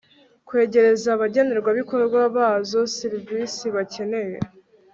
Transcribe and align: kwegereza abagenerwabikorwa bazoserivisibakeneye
kwegereza 0.47 1.07
abagenerwabikorwa 1.15 2.19
bazoserivisibakeneye 2.35 4.37